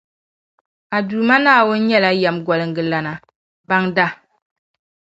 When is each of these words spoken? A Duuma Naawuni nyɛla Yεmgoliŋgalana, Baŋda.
A 0.95 0.97
Duuma 1.07 1.35
Naawuni 1.43 1.85
nyɛla 1.87 2.09
Yεmgoliŋgalana, 2.21 3.13
Baŋda. 3.67 4.05